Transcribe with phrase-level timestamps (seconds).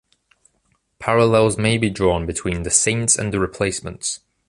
[0.97, 4.19] Parallels may be drawn between The Saints and The Replacements.